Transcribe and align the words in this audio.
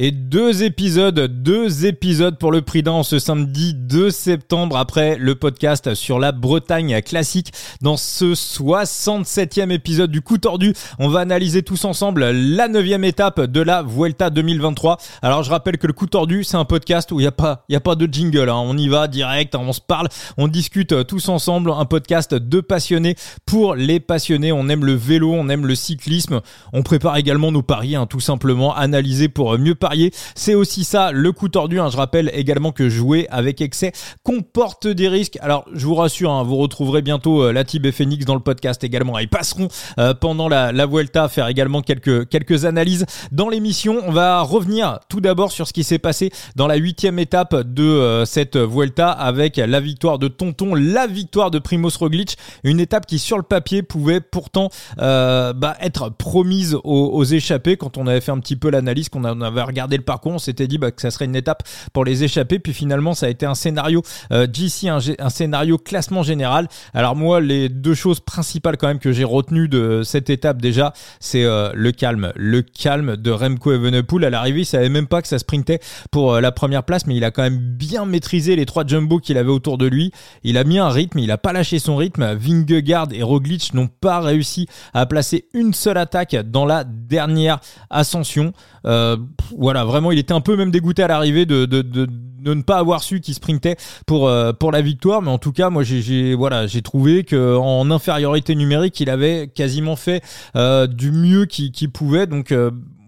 Et 0.00 0.12
deux 0.12 0.62
épisodes, 0.62 1.18
deux 1.18 1.84
épisodes 1.84 2.38
pour 2.38 2.52
le 2.52 2.62
prix 2.62 2.84
d'un 2.84 3.02
ce 3.02 3.18
samedi 3.18 3.74
2 3.74 4.12
septembre 4.12 4.76
après 4.76 5.16
le 5.16 5.34
podcast 5.34 5.96
sur 5.96 6.20
la 6.20 6.30
Bretagne 6.30 7.02
classique. 7.02 7.52
Dans 7.80 7.96
ce 7.96 8.26
67e 8.26 9.72
épisode 9.72 10.12
du 10.12 10.20
coup 10.20 10.38
tordu, 10.38 10.72
on 11.00 11.08
va 11.08 11.18
analyser 11.18 11.64
tous 11.64 11.84
ensemble 11.84 12.30
la 12.30 12.68
neuvième 12.68 13.02
étape 13.02 13.40
de 13.40 13.60
la 13.60 13.82
Vuelta 13.82 14.30
2023. 14.30 14.98
Alors 15.20 15.42
je 15.42 15.50
rappelle 15.50 15.78
que 15.78 15.88
le 15.88 15.92
coup 15.92 16.06
tordu, 16.06 16.44
c'est 16.44 16.56
un 16.56 16.64
podcast 16.64 17.10
où 17.10 17.18
il 17.18 17.24
n'y 17.24 17.28
a 17.28 17.32
pas, 17.32 17.64
y 17.68 17.74
a 17.74 17.80
pas 17.80 17.96
de 17.96 18.06
jingle. 18.06 18.50
Hein. 18.50 18.62
On 18.64 18.78
y 18.78 18.86
va 18.86 19.08
direct, 19.08 19.56
on 19.56 19.72
se 19.72 19.80
parle, 19.80 20.06
on 20.36 20.46
discute 20.46 21.08
tous 21.08 21.28
ensemble. 21.28 21.72
Un 21.72 21.86
podcast 21.86 22.34
de 22.34 22.60
passionnés 22.60 23.16
pour 23.46 23.74
les 23.74 23.98
passionnés. 23.98 24.52
On 24.52 24.68
aime 24.68 24.84
le 24.84 24.94
vélo, 24.94 25.32
on 25.32 25.48
aime 25.48 25.66
le 25.66 25.74
cyclisme. 25.74 26.40
On 26.72 26.84
prépare 26.84 27.16
également 27.16 27.50
nos 27.50 27.62
paris, 27.62 27.96
hein, 27.96 28.06
tout 28.06 28.20
simplement 28.20 28.76
analyser 28.76 29.28
pour 29.28 29.58
mieux 29.58 29.74
parler 29.74 29.87
c'est 30.34 30.54
aussi 30.54 30.84
ça 30.84 31.12
le 31.12 31.32
coup 31.32 31.48
tordu. 31.48 31.80
Hein. 31.80 31.88
Je 31.90 31.96
rappelle 31.96 32.30
également 32.34 32.72
que 32.72 32.88
jouer 32.88 33.26
avec 33.30 33.60
excès 33.60 33.92
comporte 34.22 34.86
des 34.86 35.08
risques. 35.08 35.38
Alors 35.40 35.64
je 35.72 35.86
vous 35.86 35.94
rassure, 35.94 36.30
hein, 36.30 36.42
vous 36.42 36.56
retrouverez 36.56 37.02
bientôt 37.02 37.42
euh, 37.42 37.52
Latib 37.52 37.86
et 37.86 37.92
Phoenix 37.92 38.24
dans 38.24 38.34
le 38.34 38.40
podcast 38.40 38.84
également. 38.84 39.18
Ils 39.18 39.28
passeront 39.28 39.68
euh, 39.98 40.14
pendant 40.14 40.48
la, 40.48 40.72
la 40.72 40.86
Vuelta 40.86 41.28
faire 41.28 41.48
également 41.48 41.82
quelques, 41.82 42.28
quelques 42.28 42.64
analyses 42.64 43.06
dans 43.32 43.48
l'émission. 43.48 44.00
On 44.06 44.12
va 44.12 44.42
revenir 44.42 44.98
tout 45.08 45.20
d'abord 45.20 45.52
sur 45.52 45.66
ce 45.66 45.72
qui 45.72 45.84
s'est 45.84 45.98
passé 45.98 46.30
dans 46.56 46.66
la 46.66 46.76
huitième 46.76 47.18
étape 47.18 47.54
de 47.54 47.82
euh, 47.82 48.24
cette 48.24 48.56
Vuelta 48.56 49.10
avec 49.10 49.56
la 49.56 49.80
victoire 49.80 50.18
de 50.18 50.28
Tonton, 50.28 50.74
la 50.74 51.06
victoire 51.06 51.50
de 51.50 51.58
Primoz 51.58 51.96
Roglic. 51.96 52.36
Une 52.64 52.80
étape 52.80 53.06
qui 53.06 53.18
sur 53.18 53.36
le 53.36 53.42
papier 53.42 53.82
pouvait 53.82 54.20
pourtant 54.20 54.68
bah, 54.98 55.76
être 55.80 56.10
promise 56.10 56.74
aux, 56.74 56.80
aux 56.84 57.24
échappés 57.24 57.76
quand 57.76 57.96
on 57.96 58.06
avait 58.06 58.20
fait 58.20 58.32
un 58.32 58.38
petit 58.38 58.56
peu 58.56 58.70
l'analyse 58.70 59.08
qu'on 59.08 59.24
avait 59.24 59.62
regardé 59.62 59.77
regardé 59.78 59.96
le 59.96 60.02
parcours, 60.02 60.32
on 60.32 60.38
s'était 60.38 60.66
dit 60.66 60.76
bah, 60.76 60.90
que 60.90 61.00
ça 61.00 61.12
serait 61.12 61.26
une 61.26 61.36
étape 61.36 61.62
pour 61.92 62.04
les 62.04 62.24
échapper. 62.24 62.58
Puis 62.58 62.72
finalement, 62.72 63.14
ça 63.14 63.26
a 63.26 63.28
été 63.28 63.46
un 63.46 63.54
scénario 63.54 64.02
euh, 64.32 64.46
GC, 64.52 64.88
un, 64.88 65.30
scénario 65.30 65.78
classement 65.78 66.24
général. 66.24 66.68
Alors 66.94 67.14
moi, 67.14 67.40
les 67.40 67.68
deux 67.68 67.94
choses 67.94 68.18
principales 68.18 68.76
quand 68.76 68.88
même 68.88 68.98
que 68.98 69.12
j'ai 69.12 69.24
retenues 69.24 69.68
de 69.68 70.02
cette 70.04 70.30
étape 70.30 70.60
déjà, 70.60 70.92
c'est 71.20 71.44
euh, 71.44 71.70
le 71.74 71.92
calme, 71.92 72.32
le 72.34 72.62
calme 72.62 73.16
de 73.16 73.30
Remco 73.30 73.72
Evenepoel. 73.72 74.24
À 74.24 74.30
l'arrivée, 74.30 74.62
il 74.62 74.66
savait 74.66 74.88
même 74.88 75.06
pas 75.06 75.22
que 75.22 75.28
ça 75.28 75.38
sprintait 75.38 75.78
pour 76.10 76.34
euh, 76.34 76.40
la 76.40 76.50
première 76.50 76.82
place, 76.82 77.06
mais 77.06 77.14
il 77.16 77.24
a 77.24 77.30
quand 77.30 77.42
même 77.42 77.58
bien 77.58 78.04
maîtrisé 78.04 78.56
les 78.56 78.66
trois 78.66 78.84
jumbo 78.84 79.18
qu'il 79.18 79.38
avait 79.38 79.50
autour 79.50 79.78
de 79.78 79.86
lui. 79.86 80.10
Il 80.42 80.58
a 80.58 80.64
mis 80.64 80.78
un 80.78 80.88
rythme, 80.88 81.20
il 81.20 81.30
a 81.30 81.38
pas 81.38 81.52
lâché 81.52 81.78
son 81.78 81.96
rythme. 81.96 82.34
Vingegaard 82.34 83.08
et 83.12 83.22
Roglic 83.22 83.74
n'ont 83.74 83.88
pas 83.88 84.18
réussi 84.20 84.66
à 84.92 85.06
placer 85.06 85.46
une 85.54 85.72
seule 85.72 85.98
attaque 85.98 86.34
dans 86.34 86.66
la 86.66 86.82
dernière 86.84 87.60
ascension. 87.90 88.52
Euh, 88.84 89.16
voilà, 89.58 89.84
vraiment, 89.84 90.12
il 90.12 90.18
était 90.18 90.32
un 90.32 90.40
peu 90.40 90.56
même 90.56 90.70
dégoûté 90.70 91.02
à 91.02 91.08
l'arrivée 91.08 91.44
de, 91.44 91.66
de, 91.66 91.82
de, 91.82 92.06
ne 92.44 92.62
pas 92.62 92.78
avoir 92.78 93.02
su 93.02 93.20
qu'il 93.20 93.34
sprintait 93.34 93.76
pour 94.06 94.28
euh, 94.28 94.52
pour 94.52 94.72
la 94.72 94.80
victoire. 94.80 95.20
Mais 95.20 95.30
en 95.30 95.38
tout 95.38 95.52
cas, 95.52 95.68
moi, 95.68 95.82
j'ai 95.82 96.34
voilà, 96.34 96.66
j'ai 96.66 96.80
trouvé 96.80 97.24
que 97.24 97.56
en 97.56 97.90
infériorité 97.90 98.54
numérique, 98.54 98.98
il 99.00 99.10
avait 99.10 99.48
quasiment 99.48 99.96
fait 99.96 100.22
euh, 100.56 100.86
du 100.86 101.10
mieux 101.10 101.44
qu'il 101.46 101.90
pouvait. 101.90 102.26
Donc 102.26 102.54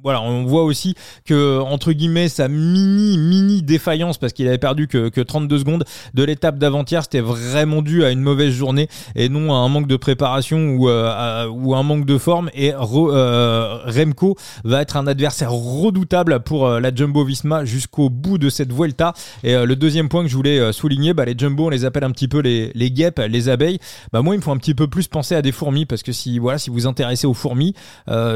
voilà, 0.03 0.23
on 0.23 0.45
voit 0.45 0.65
aussi 0.65 0.95
que 1.27 1.59
entre 1.61 1.93
guillemets 1.93 2.29
sa 2.29 2.49
mini 2.49 3.19
mini 3.19 3.63
défaillance 3.63 4.17
parce 4.17 4.33
qu'il 4.33 4.49
avait 4.49 4.59
perdu 4.59 4.89
que, 4.89 5.09
que 5.09 5.21
32 5.21 5.59
secondes 5.59 5.85
de 6.15 6.23
l'étape 6.23 6.59
d'avant-hier, 6.59 7.03
c'était 7.03 7.21
vraiment 7.21 7.83
dû 7.83 8.05
à 8.05 8.11
une 8.11 8.21
mauvaise 8.21 8.53
journée 8.53 8.89
et 9.15 9.29
non 9.29 9.53
à 9.53 9.57
un 9.57 9.69
manque 9.69 9.87
de 9.87 9.97
préparation 9.97 10.71
ou 10.71 10.89
euh, 10.89 11.47
ou 11.49 11.75
un 11.75 11.83
manque 11.83 12.07
de 12.07 12.17
forme. 12.17 12.51
Et 12.55 12.73
euh, 12.75 13.79
Remco 13.85 14.37
va 14.65 14.81
être 14.81 14.97
un 14.97 15.07
adversaire 15.07 15.53
redoutable 15.53 16.41
pour 16.41 16.67
euh, 16.67 16.81
la 16.81 16.95
Jumbo 16.95 17.25
Visma 17.25 17.65
jusqu'au 17.65 18.09
bout 18.09 18.39
de 18.39 18.49
cette 18.49 18.73
Vuelta. 18.73 19.13
Et 19.43 19.55
le 19.55 19.77
deuxième 19.77 20.09
point 20.09 20.23
que 20.23 20.29
je 20.29 20.37
voulais 20.37 20.73
souligner, 20.73 21.13
bah, 21.13 21.25
les 21.25 21.35
Jumbo, 21.37 21.67
on 21.67 21.69
les 21.69 21.85
appelle 21.85 22.05
un 22.05 22.11
petit 22.11 22.29
peu 22.29 22.41
les, 22.41 22.73
les 22.75 22.91
guêpes, 22.91 23.21
les 23.29 23.49
abeilles. 23.49 23.79
Bah 24.13 24.23
moi, 24.23 24.35
il 24.35 24.39
me 24.39 24.43
faut 24.43 24.53
un 24.53 24.57
petit 24.57 24.75
peu 24.75 24.87
plus 24.87 25.09
penser 25.09 25.35
à 25.35 25.43
des 25.43 25.53
fourmis 25.53 25.87
parce 25.87 26.03
que 26.03 26.13
si 26.13 26.39
voilà, 26.39 26.59
si 26.59 26.71
vous 26.71 26.87
intéressez 26.87 27.27
aux 27.27 27.35
fourmis, 27.35 27.75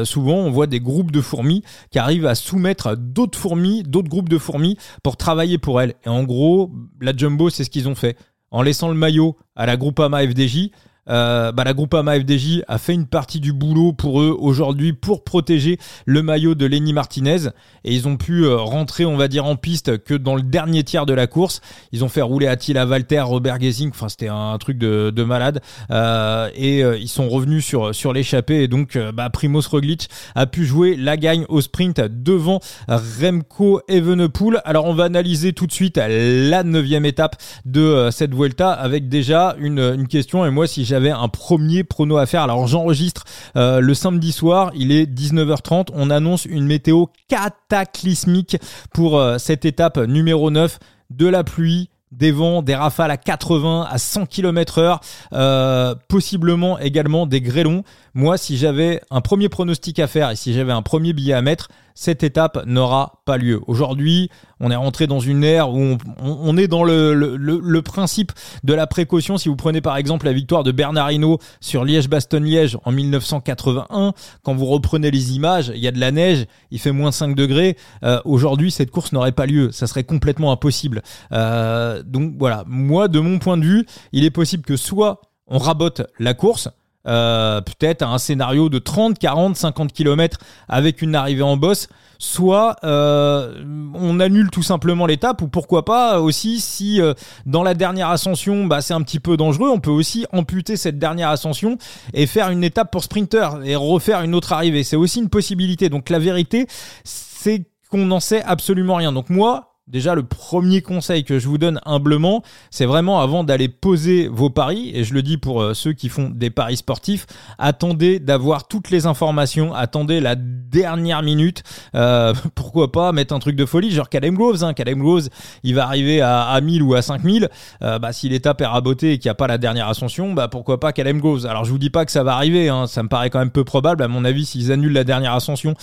souvent 0.03 0.35
on 0.35 0.51
voit 0.51 0.67
des 0.67 0.79
groupes 0.79 1.11
de 1.11 1.21
fourmis 1.21 1.54
qui 1.91 1.99
arrivent 1.99 2.25
à 2.25 2.35
soumettre 2.35 2.95
d'autres 2.97 3.37
fourmis, 3.37 3.83
d'autres 3.83 4.09
groupes 4.09 4.29
de 4.29 4.37
fourmis 4.37 4.77
pour 5.03 5.17
travailler 5.17 5.57
pour 5.57 5.81
elles. 5.81 5.95
Et 6.05 6.09
en 6.09 6.23
gros, 6.23 6.71
la 7.01 7.15
Jumbo, 7.15 7.49
c'est 7.49 7.63
ce 7.63 7.69
qu'ils 7.69 7.87
ont 7.87 7.95
fait. 7.95 8.17
En 8.51 8.61
laissant 8.61 8.89
le 8.89 8.95
maillot 8.95 9.35
à 9.55 9.65
la 9.65 9.77
Groupama 9.77 10.25
FDJ, 10.25 10.69
euh, 11.09 11.51
bah, 11.51 11.63
la 11.63 11.73
Groupama 11.73 12.19
FDJ 12.19 12.63
a 12.67 12.77
fait 12.77 12.93
une 12.93 13.05
partie 13.05 13.39
du 13.39 13.53
boulot 13.53 13.93
pour 13.93 14.21
eux 14.21 14.35
aujourd'hui 14.37 14.93
pour 14.93 15.23
protéger 15.23 15.77
le 16.05 16.23
maillot 16.23 16.55
de 16.55 16.65
Lenny 16.65 16.93
Martinez. 16.93 17.49
Et 17.83 17.93
ils 17.93 18.07
ont 18.07 18.17
pu 18.17 18.43
euh, 18.43 18.57
rentrer 18.57 19.05
on 19.05 19.17
va 19.17 19.27
dire 19.27 19.45
en 19.45 19.55
piste 19.55 20.03
que 20.03 20.13
dans 20.13 20.35
le 20.35 20.41
dernier 20.41 20.83
tiers 20.83 21.05
de 21.05 21.13
la 21.13 21.27
course. 21.27 21.61
Ils 21.91 22.03
ont 22.03 22.09
fait 22.09 22.21
rouler 22.21 22.47
Attila 22.47 22.85
Walter 22.85 23.21
Robert 23.21 23.59
Gesing 23.59 23.89
enfin 23.89 24.09
c'était 24.09 24.27
un 24.27 24.57
truc 24.57 24.77
de, 24.77 25.11
de 25.11 25.23
malade. 25.23 25.61
Euh, 25.91 26.49
et 26.55 26.83
euh, 26.83 26.97
ils 26.97 27.07
sont 27.07 27.29
revenus 27.29 27.65
sur 27.65 27.93
sur 27.93 28.13
l'échappée. 28.13 28.63
Et 28.63 28.67
donc 28.67 28.95
euh, 28.95 29.11
bah, 29.11 29.29
Primoz 29.29 29.67
Roglic 29.67 30.09
a 30.33 30.45
pu 30.45 30.65
jouer 30.65 30.95
la 30.95 31.17
gagne 31.17 31.45
au 31.49 31.61
sprint 31.61 32.01
devant 32.01 32.59
Remco 32.87 33.81
Evenepoel. 33.87 34.61
Alors 34.65 34.85
on 34.85 34.93
va 34.93 35.05
analyser 35.05 35.53
tout 35.53 35.67
de 35.67 35.71
suite 35.71 35.97
la 35.97 36.63
neuvième 36.63 37.05
étape 37.05 37.35
de 37.65 38.09
cette 38.11 38.33
Vuelta 38.33 38.71
avec 38.71 39.07
déjà 39.07 39.55
une, 39.59 39.79
une 39.79 40.07
question. 40.07 40.45
Et 40.45 40.49
moi 40.49 40.67
si 40.67 40.85
j'ai 40.85 40.94
j'avais 40.95 41.11
un 41.11 41.27
premier 41.27 41.83
prono 41.83 42.15
à 42.15 42.25
faire. 42.25 42.41
Alors 42.41 42.67
j'enregistre 42.67 43.25
euh, 43.57 43.81
le 43.81 43.93
samedi 43.93 44.31
soir, 44.31 44.71
il 44.75 44.93
est 44.93 45.05
19h30, 45.05 45.89
on 45.93 46.09
annonce 46.09 46.45
une 46.45 46.65
météo 46.65 47.07
cataclysmique 47.27 48.55
pour 48.93 49.19
euh, 49.19 49.37
cette 49.37 49.65
étape 49.65 49.97
numéro 49.97 50.51
9 50.51 50.79
de 51.09 51.27
la 51.27 51.43
pluie, 51.43 51.89
des 52.13 52.31
vents, 52.31 52.61
des 52.61 52.75
rafales 52.75 53.11
à 53.11 53.17
80, 53.17 53.87
à 53.91 53.97
100 53.97 54.25
km 54.27 54.77
heure, 54.77 55.01
euh, 55.33 55.95
possiblement 56.07 56.79
également 56.79 57.25
des 57.25 57.41
grêlons. 57.41 57.83
Moi, 58.13 58.37
si 58.37 58.55
j'avais 58.55 59.01
un 59.11 59.19
premier 59.19 59.49
pronostic 59.49 59.99
à 59.99 60.07
faire 60.07 60.31
et 60.31 60.37
si 60.37 60.53
j'avais 60.53 60.71
un 60.71 60.81
premier 60.81 61.11
billet 61.11 61.33
à 61.33 61.41
mettre, 61.41 61.67
cette 61.95 62.23
étape 62.23 62.65
n'aura 62.65 63.21
pas 63.25 63.37
lieu. 63.37 63.61
Aujourd'hui, 63.67 64.29
on 64.59 64.69
est 64.69 64.75
rentré 64.75 65.07
dans 65.07 65.21
une 65.21 65.43
ère 65.43 65.71
où 65.71 65.97
on, 66.19 66.57
est 66.57 66.67
dans 66.67 66.83
le, 66.83 67.13
le, 67.13 67.81
principe 67.81 68.33
de 68.63 68.73
la 68.73 68.85
précaution. 68.85 69.37
Si 69.37 69.49
vous 69.49 69.55
prenez 69.55 69.81
par 69.81 69.95
exemple 69.95 70.25
la 70.25 70.33
victoire 70.33 70.63
de 70.63 70.71
Bernard 70.71 71.11
Hinault 71.11 71.39
sur 71.61 71.85
Liège-Bastogne-Liège 71.85 72.77
en 72.83 72.91
1981, 72.91 74.13
quand 74.43 74.53
vous 74.53 74.65
reprenez 74.65 75.09
les 75.09 75.33
images, 75.33 75.71
il 75.73 75.81
y 75.81 75.87
a 75.87 75.91
de 75.91 75.99
la 75.99 76.11
neige, 76.11 76.45
il 76.69 76.79
fait 76.79 76.91
moins 76.91 77.11
5 77.11 77.33
degrés. 77.33 77.77
Euh, 78.03 78.19
aujourd'hui, 78.25 78.71
cette 78.71 78.91
course 78.91 79.13
n'aurait 79.13 79.31
pas 79.31 79.45
lieu. 79.45 79.71
Ça 79.71 79.87
serait 79.87 80.03
complètement 80.03 80.51
impossible. 80.51 81.01
Euh, 81.31 82.03
donc 82.03 82.35
voilà, 82.37 82.65
moi, 82.67 83.07
de 83.07 83.19
mon 83.19 83.39
point 83.39 83.57
de 83.57 83.65
vue, 83.65 83.85
il 84.11 84.25
est 84.25 84.31
possible 84.31 84.63
que 84.63 84.75
soit 84.75 85.21
on 85.47 85.59
rabote 85.59 86.01
la 86.19 86.33
course, 86.33 86.69
euh, 87.07 87.61
peut-être 87.61 88.03
un 88.03 88.17
scénario 88.17 88.69
de 88.69 88.79
30, 88.79 89.19
40, 89.19 89.55
50 89.55 89.93
km 89.93 90.37
avec 90.67 91.01
une 91.01 91.15
arrivée 91.15 91.43
en 91.43 91.57
bosse, 91.57 91.87
soit 92.17 92.77
euh, 92.83 93.63
on 93.93 94.19
annule 94.19 94.49
tout 94.49 94.63
simplement 94.63 95.05
l'étape, 95.05 95.41
ou 95.41 95.47
pourquoi 95.47 95.85
pas 95.85 96.19
aussi 96.19 96.59
si 96.59 97.01
euh, 97.01 97.13
dans 97.45 97.63
la 97.63 97.73
dernière 97.73 98.09
ascension 98.09 98.65
bah, 98.65 98.81
c'est 98.81 98.93
un 98.93 99.01
petit 99.01 99.19
peu 99.19 99.37
dangereux, 99.37 99.69
on 99.69 99.79
peut 99.79 99.91
aussi 99.91 100.25
amputer 100.31 100.77
cette 100.77 100.97
dernière 100.97 101.29
ascension 101.29 101.77
et 102.13 102.25
faire 102.25 102.49
une 102.49 102.63
étape 102.63 102.91
pour 102.91 103.03
sprinter 103.03 103.49
et 103.63 103.75
refaire 103.75 104.21
une 104.21 104.35
autre 104.35 104.53
arrivée. 104.53 104.83
C'est 104.83 104.95
aussi 104.95 105.19
une 105.19 105.29
possibilité. 105.29 105.89
Donc 105.89 106.09
la 106.09 106.19
vérité, 106.19 106.67
c'est 107.03 107.65
qu'on 107.89 108.05
n'en 108.05 108.19
sait 108.19 108.41
absolument 108.43 108.95
rien. 108.95 109.11
Donc 109.11 109.29
moi, 109.29 109.74
Déjà, 109.87 110.15
le 110.15 110.23
premier 110.23 110.81
conseil 110.81 111.23
que 111.23 111.37
je 111.37 111.47
vous 111.47 111.59
donne 111.59 111.79
humblement, 111.85 112.41
c'est 112.71 112.87
vraiment 112.87 113.21
avant 113.21 113.43
d'aller 113.43 113.69
poser 113.69 114.27
vos 114.27 114.49
paris, 114.49 114.89
et 114.95 115.03
je 115.03 115.13
le 115.13 115.21
dis 115.21 115.37
pour 115.37 115.61
euh, 115.61 115.75
ceux 115.75 115.93
qui 115.93 116.09
font 116.09 116.31
des 116.31 116.49
paris 116.49 116.77
sportifs, 116.77 117.27
attendez 117.59 118.19
d'avoir 118.19 118.67
toutes 118.67 118.89
les 118.89 119.05
informations, 119.05 119.75
attendez 119.75 120.21
la 120.21 120.35
dernière 120.35 121.21
minute, 121.21 121.61
euh, 121.93 122.33
pourquoi 122.55 122.91
pas 122.91 123.11
mettre 123.11 123.35
un 123.35 123.37
truc 123.37 123.55
de 123.55 123.63
folie, 123.63 123.91
genre 123.91 124.09
Calem 124.09 124.33
Groves, 124.33 124.63
hein. 124.63 124.73
Calem 124.73 124.97
Groves, 124.97 125.29
il 125.61 125.75
va 125.75 125.83
arriver 125.83 126.19
à, 126.19 126.47
à 126.47 126.61
1000 126.61 126.81
ou 126.81 126.95
à 126.95 127.03
5000, 127.03 127.47
euh, 127.83 127.99
bah, 127.99 128.11
si 128.11 128.27
l'étape 128.27 128.61
est 128.61 128.65
rabotée 128.65 129.11
et 129.11 129.19
qu'il 129.19 129.29
n'y 129.29 129.33
a 129.33 129.35
pas 129.35 129.45
la 129.45 129.59
dernière 129.59 129.87
ascension, 129.87 130.33
bah, 130.33 130.47
pourquoi 130.47 130.79
pas 130.79 130.93
Calem 130.93 131.19
Groves. 131.19 131.45
Alors 131.45 131.63
je 131.63 131.69
vous 131.69 131.77
dis 131.77 131.91
pas 131.91 132.05
que 132.05 132.11
ça 132.11 132.23
va 132.23 132.33
arriver, 132.33 132.69
hein. 132.69 132.87
ça 132.87 133.03
me 133.03 133.07
paraît 133.07 133.29
quand 133.29 133.37
même 133.37 133.51
peu 133.51 133.63
probable, 133.63 134.01
à 134.01 134.07
mon 134.07 134.25
avis, 134.25 134.47
s'ils 134.47 134.71
annulent 134.71 134.93
la 134.93 135.03
dernière 135.03 135.35
ascension, 135.35 135.75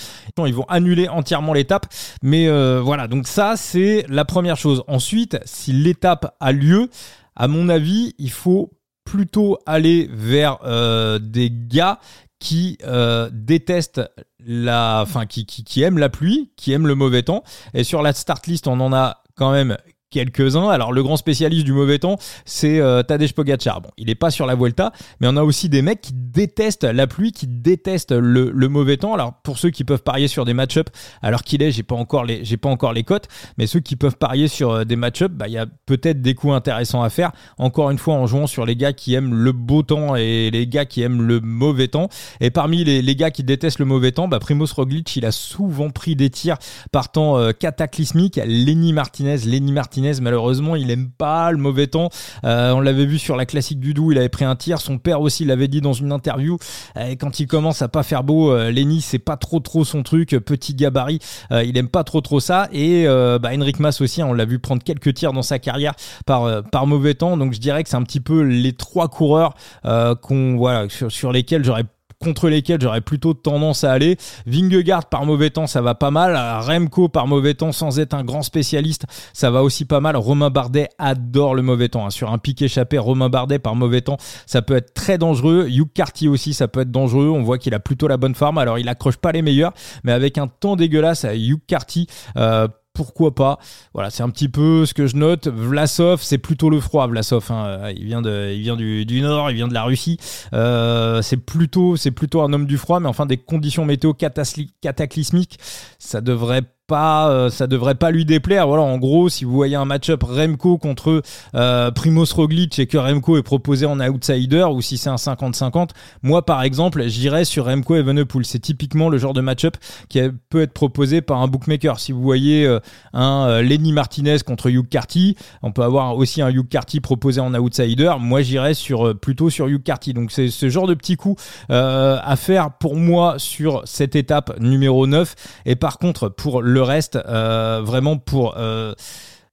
ils 0.45 0.55
vont 0.55 0.67
annuler 0.69 1.09
entièrement 1.09 1.53
l'étape, 1.53 1.87
mais 2.21 2.49
euh, 2.49 2.81
voilà, 2.83 3.07
donc 3.07 3.29
ça 3.29 3.53
c'est 3.55 3.92
la 4.09 4.25
première 4.25 4.57
chose. 4.57 4.83
Ensuite, 4.89 5.39
si 5.45 5.73
l'étape 5.73 6.37
a 6.41 6.53
lieu, 6.53 6.89
à 7.37 7.49
mon 7.49 7.69
avis, 7.69 8.15
il 8.19 8.31
faut 8.31 8.71
plutôt 9.05 9.59
aller 9.67 10.09
vers 10.13 10.59
euh, 10.65 11.19
des 11.19 11.51
gars 11.51 11.99
qui 12.39 12.79
euh, 12.85 13.31
détestent 13.33 14.03
la, 14.45 15.01
enfin 15.03 15.27
qui, 15.27 15.47
qui, 15.47 15.65
qui 15.65 15.83
aiment 15.83 15.99
la 15.99 16.09
pluie, 16.09 16.51
qui 16.57 16.73
aiment 16.73 16.87
le 16.87 16.95
mauvais 16.95 17.23
temps. 17.23 17.45
Et 17.75 17.85
sur 17.85 18.03
la 18.03 18.13
start 18.13 18.47
list, 18.47 18.67
on 18.67 18.81
en 18.81 18.93
a 18.93 19.23
quand 19.37 19.53
même 19.53 19.77
quelques-uns. 20.13 20.69
Alors 20.69 20.93
le 20.93 21.03
grand 21.03 21.17
spécialiste 21.17 21.65
du 21.65 21.73
mauvais 21.73 21.99
temps, 21.99 22.19
c'est 22.45 22.79
euh, 22.81 23.03
Tadej 23.03 23.33
Pogacar. 23.33 23.81
Bon, 23.81 23.91
il 23.97 24.11
est 24.11 24.15
pas 24.15 24.31
sur 24.31 24.47
la 24.47 24.55
Vuelta, 24.55 24.93
mais 25.21 25.27
on 25.29 25.37
a 25.37 25.43
aussi 25.43 25.69
des 25.69 25.83
mecs 25.83 26.01
qui 26.01 26.13
détestent 26.15 26.85
la 26.85 27.07
pluie, 27.09 27.33
qui 27.33 27.47
détestent 27.49 28.13
le, 28.13 28.53
mauvais 28.69 28.97
temps. 28.97 29.15
Alors 29.15 29.35
pour 29.43 29.59
ceux 29.59 29.71
qui 29.71 29.85
peuvent 29.85 30.03
parier 30.03 30.29
sur 30.29 30.45
des 30.45 30.55
match-up, 30.55 30.91
alors 31.23 31.43
qu'il 31.43 31.63
est, 31.63 31.73
j'ai 31.73 31.83
pas 31.83 31.97
encore 31.97 32.25
les 32.25 32.45
pas 32.57 32.69
encore 32.69 32.93
les 32.93 33.03
cotes, 33.03 33.29
mais 33.59 33.67
ceux 33.67 33.81
qui 33.81 33.97
peuvent 33.97 34.17
parier 34.17 34.47
sur 34.47 34.71
euh, 34.71 34.85
des 34.85 34.97
match-up, 34.97 35.33
bah 35.33 35.49
il 35.49 35.55
y 35.55 35.59
a 35.59 35.67
peut-être 35.87 36.23
des 36.23 36.35
coups 36.35 36.53
intéressants 36.55 37.03
à 37.03 37.11
faire. 37.11 37.33
Encore 37.59 37.91
une 37.91 37.99
fois 37.99 38.15
en 38.15 38.27
jouant 38.27 38.47
sur 38.47 38.67
les 38.67 38.77
gars 38.77 38.93
qui 38.93 39.15
aiment 39.15 39.35
le 39.35 39.53
beau 39.53 39.83
temps 39.83 40.15
et 40.15 40.51
les 40.53 40.67
gars 40.67 40.85
qui 40.85 41.03
aiment 41.03 41.23
le 41.23 41.41
mauvais 41.41 41.89
temps. 41.89 42.09
Et 42.41 42.51
parmi 42.51 42.85
les, 42.85 43.03
les 43.03 43.17
gars 43.17 43.31
qui 43.31 43.43
détestent 43.43 43.79
le 43.79 43.85
mauvais 43.87 44.13
temps, 44.13 44.29
bah 44.29 44.39
Primoz 44.39 44.73
Roglic, 44.73 45.17
il 45.17 45.25
a 45.25 45.33
souvent 45.33 45.91
pris 45.91 46.15
des 46.15 46.31
tirs 46.31 46.59
par 46.91 47.11
temps 47.11 47.39
euh, 47.39 47.53
cataclysmique. 47.53 48.41
Lenny 48.45 48.93
Martinez, 48.93 49.39
Lenny 49.47 49.73
Martinez 49.73 50.02
malheureusement, 50.21 50.77
il 50.77 50.91
aime 50.91 51.11
pas 51.11 51.51
le 51.51 51.59
mauvais 51.59 51.87
temps. 51.87 52.11
Euh, 52.45 52.73
on 52.73 52.81
l'avait 52.81 53.07
vu 53.07 53.19
sur 53.19 53.37
la 53.37 53.47
classique 53.47 53.81
du 53.81 53.95
Doubs, 53.95 54.13
il 54.13 54.19
avait 54.19 54.29
pris 54.29 54.45
un 54.45 54.57
tir. 54.57 54.81
Son 54.81 54.99
père 54.99 55.21
aussi 55.21 55.45
l'avait 55.45 55.69
dit 55.69 55.81
dans 55.81 55.93
une 55.93 56.13
interview. 56.13 56.59
Euh, 56.97 57.15
quand 57.19 57.41
il 57.41 57.47
commence 57.47 57.83
à 57.83 57.89
pas 57.89 58.03
faire 58.03 58.25
beau, 58.25 58.53
euh, 58.53 58.71
Lenny, 58.71 59.01
c'est 59.01 59.19
pas 59.19 59.37
trop 59.37 59.61
trop 59.61 59.85
son 59.85 60.03
truc. 60.03 60.31
Petit 60.31 60.75
gabarit, 60.75 61.19
il 61.51 61.77
aime 61.77 61.89
pas 61.89 62.05
trop 62.05 62.21
trop 62.21 62.41
ça. 62.41 62.69
Et 62.73 63.07
bah, 63.07 63.51
Henrik 63.55 63.79
Mas 63.81 64.01
aussi, 64.01 64.23
hein, 64.23 64.27
on 64.29 64.33
l'a 64.33 64.45
vu 64.45 64.59
prendre 64.59 64.83
quelques 64.83 65.15
tirs 65.15 65.33
dans 65.33 65.43
sa 65.43 65.59
carrière 65.59 65.95
par 66.27 66.63
par 66.65 66.87
mauvais 66.87 67.15
temps. 67.15 67.37
Donc 67.37 67.53
je 67.53 67.61
dirais 67.61 67.83
que 67.83 67.89
c'est 67.89 67.97
un 67.97 68.03
petit 68.03 68.21
peu 68.21 68.43
les 68.43 68.73
trois 68.73 69.09
coureurs 69.09 69.55
qu'on 69.85 70.57
voilà 70.57 70.89
sur, 70.89 71.11
sur 71.11 71.33
lesquels 71.33 71.65
j'aurais 71.65 71.85
contre 72.23 72.49
lesquels 72.49 72.81
j'aurais 72.81 73.01
plutôt 73.01 73.35
tendance 73.35 73.85
à 73.85 73.93
aller. 73.93 74.17
Vingegaard 74.47 75.07
par 75.07 75.27
mauvais 75.27 75.51
temps, 75.51 75.67
ça 75.67 75.83
va 75.83 75.95
pas 75.95 76.11
mal. 76.11 76.37
Remco 76.63 77.09
par 77.09 77.27
mauvais 77.27 77.55
temps, 77.55 77.73
sans 77.73 77.99
être 77.99 78.15
un 78.15 78.25
grand 78.25 78.43
spécialiste, 78.43 79.05
ça 79.33 79.51
va 79.51 79.63
aussi 79.63 79.85
pas 79.85 80.01
mal. 80.01 80.17
Romain 80.17 80.51
Bardet 80.51 80.89
adore 80.99 81.55
le 81.55 81.63
mauvais 81.63 81.89
temps. 81.89 82.07
Hein. 82.07 82.11
Sur 82.11 82.33
un 82.33 82.39
pic 82.39 82.63
échappé, 82.63 82.99
Romain 82.99 83.29
Bardet 83.29 83.59
par 83.59 83.75
mauvais 83.75 84.01
temps, 84.01 84.17
ça 84.47 84.63
peut 84.63 84.77
être 84.77 84.95
très 84.95 85.19
dangereux. 85.19 85.67
Hugh 85.69 85.93
Carty 85.93 86.29
aussi, 86.29 86.55
ça 86.55 86.69
peut 86.69 86.81
être 86.81 86.91
dangereux. 86.91 87.29
On 87.29 87.43
voit 87.43 87.59
qu'il 87.59 87.75
a 87.75 87.81
plutôt 87.81 88.09
la 88.09 88.17
bonne 88.17 88.35
forme. 88.35 88.59
Alors 88.59 88.79
il 88.79 88.89
accroche 88.89 89.17
pas 89.17 89.33
les 89.33 89.43
meilleurs, 89.43 89.73
mais 90.05 90.13
avec 90.13 90.39
un 90.39 90.47
temps 90.47 90.77
dégueulasse, 90.77 91.25
Hugh 91.25 91.61
Carty 91.67 92.07
euh, 92.37 92.69
pourquoi 92.95 93.35
pas 93.35 93.59
Voilà, 93.95 94.11
c'est 94.11 94.23
un 94.23 94.31
petit 94.31 94.49
peu 94.49 94.87
ce 94.87 94.95
que 94.95 95.07
je 95.07 95.17
note. 95.17 95.49
Vlasov, 95.49 96.23
c'est 96.23 96.39
plutôt 96.39 96.71
le 96.71 96.81
froid. 96.81 97.07
Vlasov, 97.07 97.47
hein. 97.51 97.65
Euh, 97.67 97.93
il 97.97 98.05
vient 98.05 98.23
de, 98.23 98.53
il 98.53 98.63
vient 98.63 98.77
du, 98.77 99.21
nord, 99.21 99.51
il 99.51 99.57
vient 99.57 99.69
de 99.69 99.75
la 99.75 99.85
Russie. 99.85 100.19
Euh, 100.53 101.23
c'est 101.23 101.39
plutôt, 101.39 101.97
c'est 101.97 102.11
plutôt 102.11 102.43
un 102.43 102.53
homme 102.53 102.67
du 102.67 102.79
froid, 102.79 103.01
mais 103.01 103.09
enfin 103.09 103.27
des 103.27 103.39
conditions 103.39 103.85
météo 103.85 104.13
cataclysmiques, 104.15 105.59
ça 105.99 106.21
devrait 106.21 106.63
pas, 106.87 107.31
euh, 107.31 107.51
ça 107.51 107.67
devrait 107.67 107.95
pas 107.95 108.11
lui 108.11 108.25
déplaire. 108.25 108.67
Voilà, 108.67 108.83
en 108.83 108.99
gros, 108.99 109.29
si 109.29 109.45
vous 109.45 109.53
voyez 109.53 109.77
un 109.77 109.85
match-up 109.85 110.23
Remco 110.23 110.79
contre 110.79 111.23
euh, 111.55 111.91
Primoz 111.91 112.33
Roglic 112.33 112.79
et 112.79 112.87
que 112.87 112.99
Remco 112.99 113.37
est 113.37 113.43
proposé 113.43 113.87
en 113.87 114.01
outsider 114.01 114.65
ou 114.65 114.83
si 114.83 114.99
c'est 114.99 115.11
un 115.11 115.17
50-50, 115.17 115.91
moi 116.23 116.45
par 116.45 116.63
exemple, 116.63 117.07
j'irais 117.07 117.45
sur 117.45 117.67
Remco 117.67 117.95
Evenepoel. 117.97 118.45
C'est 118.45 118.59
typiquement 118.59 119.09
le 119.09 119.19
genre 119.19 119.33
de 119.33 119.41
match-up 119.41 119.77
qui 120.09 120.21
peut 120.51 120.63
être 120.63 120.73
proposé 120.73 121.23
par 121.23 121.41
un 121.41 121.49
bookmaker. 121.49 122.01
Si 122.01 122.13
vous 122.13 122.23
voyez 122.23 122.67
euh, 122.67 122.81
un 123.13 123.63
Lenny 123.63 123.93
Martinez 123.93 124.39
contre 124.45 124.69
Hugh 124.69 124.89
Carty, 124.89 125.37
on 125.63 125.73
peut 125.73 125.83
avoir 125.83 126.17
aussi 126.17 126.43
un 126.43 126.51
Hugh 126.51 126.69
Carty 126.69 127.01
proposé 127.01 127.41
en 127.41 127.55
outsider. 127.55 128.13
Moi, 128.19 128.43
j'irais 128.43 128.75
sur 128.75 129.19
plutôt 129.19 129.51
sur 129.51 129.69
Hugh 129.69 129.83
Carty. 129.83 130.15
Donc 130.15 130.33
c'est 130.33 130.49
ce 130.49 130.69
genre 130.69 130.87
de 130.87 130.95
petit 130.95 131.17
coup 131.17 131.37
à 131.69 132.37
faire 132.37 132.73
pour 132.73 132.97
moi 132.97 133.37
sur 133.39 133.83
cette 133.85 134.17
étape 134.17 134.59
numéro 134.61 135.07
9. 135.07 135.35
Et 135.67 135.77
par 135.77 135.99
contre, 135.99 136.29
pour 136.29 136.61
le 136.61 136.72
reste, 136.81 137.17
euh, 137.17 137.81
vraiment 137.85 138.17
pour 138.19 138.55
euh, 138.57 138.95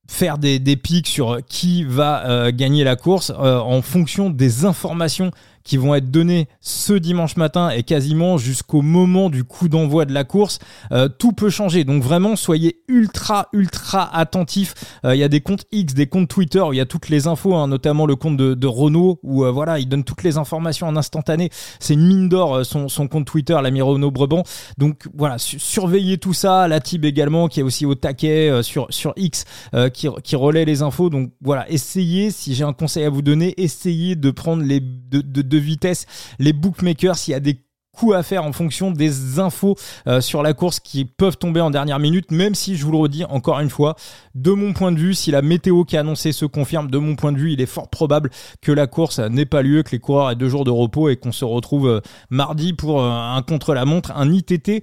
faire 0.08 0.38
des, 0.38 0.60
des 0.60 0.76
pics 0.76 1.08
sur 1.08 1.40
qui 1.48 1.84
va 1.84 2.26
euh, 2.26 2.52
gagner 2.54 2.84
la 2.84 2.96
course 2.96 3.32
en 3.36 3.82
fonction 3.82 4.30
des 4.30 4.66
informations 4.66 5.32
qui 5.64 5.78
vont 5.78 5.96
être 5.96 6.12
donnés 6.12 6.48
ce 6.62 6.94
dimanche 6.94 7.38
matin 7.38 7.70
et 7.70 7.84
quasiment 7.84 8.38
jusqu'au 8.38 8.82
moment 8.82 9.30
du 9.30 9.44
coup 9.44 9.70
d'envoi 9.70 10.06
de 10.06 10.14
la 10.14 10.24
course. 10.24 10.60
Euh, 10.92 11.10
tout 11.10 11.32
peut 11.32 11.50
changer. 11.50 11.84
Donc 11.84 12.04
vraiment, 12.04 12.36
soyez 12.36 12.82
ultra, 12.88 13.48
ultra 13.54 14.16
attentifs. 14.16 14.74
Euh, 15.06 15.16
il 15.16 15.20
y 15.20 15.24
a 15.24 15.28
des 15.28 15.42
comptes 15.42 15.66
X, 15.72 15.94
des 15.94 16.08
comptes 16.08 16.30
Twitter 16.30 16.62
où 16.62 16.74
il 16.74 16.78
y 16.78 16.82
a 16.82 16.86
toutes 16.86 17.10
les 17.10 17.28
infos, 17.28 17.56
hein, 17.56 17.68
notamment 17.68 18.06
le 18.06 18.16
compte 18.16 18.38
de, 18.38 18.54
de 18.54 18.68
Renault 18.68 19.20
où 19.24 19.44
euh, 19.44 19.52
voilà, 19.52 19.80
il 19.80 19.88
donne 19.88 20.04
toutes 20.04 20.24
les 20.24 20.38
informations 20.38 20.88
en 20.88 20.96
instantané. 20.96 21.50
C'est 21.80 21.94
une 21.94 22.08
mine 22.08 22.30
d'or 22.30 22.66
son, 22.66 22.88
son 22.88 23.08
compte 23.08 23.26
Twitter, 23.26 23.58
l'ami 23.62 23.82
Renault 23.82 24.12
Brebant. 24.12 24.44
Donc 24.78 25.08
voilà, 25.16 25.38
surveillez 25.38 26.18
tout 26.18 26.34
ça. 26.34 26.68
La 26.68 26.80
TIB 26.80 27.06
également 27.06 27.48
qui 27.48 27.60
est 27.60 27.64
aussi 27.64 27.86
au 27.86 27.96
taquet 27.96 28.62
sur, 28.64 28.88
sur 28.90 29.14
X 29.16 29.46
qui, 29.94 30.08
qui 30.24 30.36
relaie 30.36 30.66
les 30.66 30.82
infos. 30.82 31.10
Donc 31.10 31.32
voilà, 31.42 31.70
essayez, 31.70 32.32
si 32.32 32.54
j'ai 32.56 32.64
un 32.64 32.74
conseil 32.74 33.06
à 33.06 33.10
vous 33.10 33.22
donner, 33.22 33.54
essayez 33.58 34.16
de 34.16 34.32
prendre 34.32 34.64
les 34.64 34.80
de, 34.80 35.22
de 35.22 35.42
de 35.50 35.58
vitesse, 35.58 36.06
les 36.40 36.54
bookmakers, 36.54 37.18
s'il 37.18 37.34
y 37.34 37.36
a 37.36 37.40
des 37.40 37.60
coup 38.00 38.14
à 38.14 38.24
faire 38.24 38.46
en 38.46 38.54
fonction 38.54 38.92
des 38.92 39.40
infos 39.40 39.76
euh, 40.08 40.22
sur 40.22 40.42
la 40.42 40.54
course 40.54 40.80
qui 40.80 41.04
peuvent 41.04 41.38
tomber 41.38 41.60
en 41.60 41.70
dernière 41.70 42.00
minute, 42.00 42.32
même 42.32 42.56
si 42.56 42.78
je 42.78 42.86
vous 42.86 42.94
le 42.94 42.98
redis 42.98 43.26
encore 43.26 43.60
une 43.60 43.70
fois, 43.70 43.96
de 44.36 44.52
mon 44.52 44.72
point 44.72 44.94
de 44.94 44.98
vue, 44.98 45.14
si 45.14 45.32
la 45.32 45.42
météo 45.42 45.84
qui 45.84 45.98
a 45.98 46.00
annoncé 46.00 46.32
se 46.32 46.46
confirme, 46.46 46.90
de 46.90 46.98
mon 46.98 47.18
point 47.18 47.34
de 47.34 47.38
vue, 47.38 47.52
il 47.52 47.60
est 47.60 47.66
fort 47.66 47.90
probable 47.90 48.30
que 48.62 48.72
la 48.72 48.88
course 48.88 49.20
n'ait 49.20 49.46
pas 49.46 49.62
lieu, 49.62 49.84
que 49.84 49.92
les 49.92 50.00
coureurs 50.00 50.32
aient 50.32 50.38
deux 50.38 50.48
jours 50.48 50.64
de 50.64 50.72
repos 50.72 51.10
et 51.10 51.18
qu'on 51.18 51.34
se 51.34 51.44
retrouve 51.44 51.90
euh, 51.90 52.00
mardi 52.30 52.72
pour 52.72 53.02
euh, 53.02 53.10
un 53.10 53.42
contre-la-montre, 53.42 54.14
un 54.16 54.32
ITT 54.32 54.82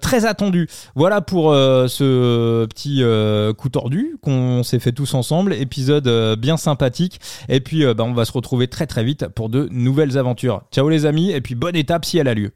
très 0.00 0.24
attendu. 0.24 0.66
Voilà 0.96 1.20
pour 1.20 1.52
ce 1.52 2.66
petit 2.66 3.02
coup 3.56 3.68
tordu 3.68 4.16
qu'on 4.22 4.62
s'est 4.62 4.78
fait 4.78 4.92
tous 4.92 5.14
ensemble, 5.14 5.52
épisode 5.52 6.36
bien 6.38 6.56
sympathique. 6.56 7.20
Et 7.48 7.60
puis 7.60 7.84
bah, 7.94 8.04
on 8.04 8.14
va 8.14 8.24
se 8.24 8.32
retrouver 8.32 8.66
très 8.68 8.86
très 8.86 9.04
vite 9.04 9.28
pour 9.28 9.48
de 9.48 9.68
nouvelles 9.70 10.18
aventures. 10.18 10.62
Ciao 10.72 10.88
les 10.88 11.06
amis, 11.06 11.30
et 11.30 11.40
puis 11.40 11.54
bonne 11.54 11.76
étape 11.76 12.04
si 12.04 12.18
elle 12.18 12.28
a 12.28 12.34
lieu. 12.34 12.47